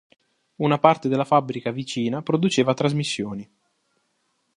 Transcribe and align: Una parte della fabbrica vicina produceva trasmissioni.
Una 0.55 0.79
parte 0.79 1.07
della 1.09 1.25
fabbrica 1.25 1.69
vicina 1.69 2.23
produceva 2.23 2.73
trasmissioni. 2.73 3.47